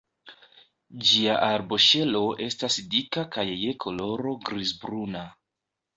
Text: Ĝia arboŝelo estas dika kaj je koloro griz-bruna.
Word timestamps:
Ĝia 1.09 1.35
arboŝelo 1.49 2.23
estas 2.47 2.79
dika 2.95 3.27
kaj 3.37 3.47
je 3.51 3.77
koloro 3.87 4.37
griz-bruna. 4.49 5.23